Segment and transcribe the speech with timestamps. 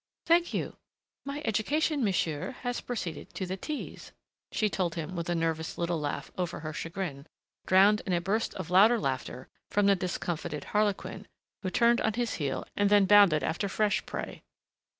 [0.25, 0.77] "Thank you....
[1.27, 4.11] My education, monsieur, has proceeded to the Ts,"
[4.51, 7.27] she told him with a nervous little laugh over her chagrin,
[7.67, 11.27] drowned in a burst of louder laughter from the discomfited Harlequin,
[11.61, 14.41] who turned on his heel and then bounded after fresh prey.